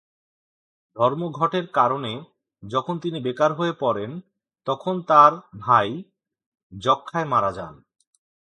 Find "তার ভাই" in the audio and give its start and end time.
5.01-5.89